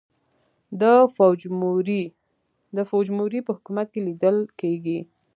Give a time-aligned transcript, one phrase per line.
[2.75, 4.99] د فوجیموري په حکومت کې لیدل کېږي.